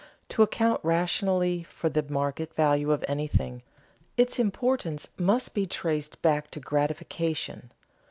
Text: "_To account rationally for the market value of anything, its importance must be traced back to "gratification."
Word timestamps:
"_To 0.29 0.41
account 0.41 0.79
rationally 0.83 1.61
for 1.61 1.87
the 1.87 2.01
market 2.01 2.55
value 2.55 2.91
of 2.91 3.05
anything, 3.07 3.61
its 4.17 4.39
importance 4.39 5.09
must 5.19 5.53
be 5.53 5.67
traced 5.67 6.23
back 6.23 6.49
to 6.49 6.59
"gratification." 6.59 7.71